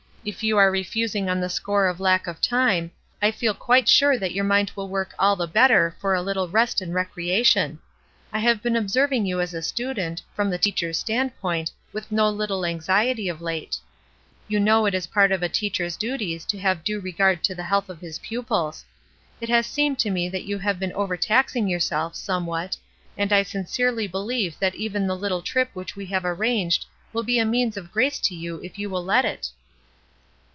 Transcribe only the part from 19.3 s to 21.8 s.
It has seemed to me that you have been overtaxing